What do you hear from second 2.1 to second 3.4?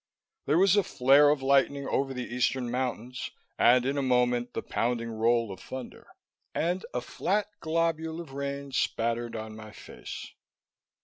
the eastern mountains